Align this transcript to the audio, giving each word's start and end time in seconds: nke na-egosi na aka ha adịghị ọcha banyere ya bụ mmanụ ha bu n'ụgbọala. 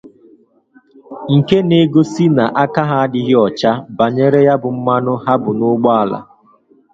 nke 1.35 1.57
na-egosi 1.67 2.25
na 2.35 2.45
aka 2.63 2.83
ha 2.89 2.97
adịghị 3.05 3.35
ọcha 3.45 3.71
banyere 3.97 4.39
ya 4.47 4.55
bụ 4.61 4.69
mmanụ 4.77 5.13
ha 5.23 5.33
bu 5.43 5.51
n'ụgbọala. 5.57 6.19